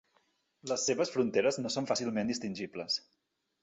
[0.71, 3.03] Les seves fronteres no són fàcilment distingibles.